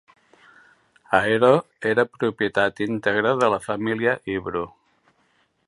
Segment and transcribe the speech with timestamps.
[1.17, 1.51] Aero
[1.91, 4.65] era propietat íntegra de la família Ibru.